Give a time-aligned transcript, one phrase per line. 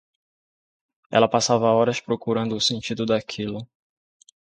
[1.11, 3.67] Ela passava horas procurando o sentido daquilo.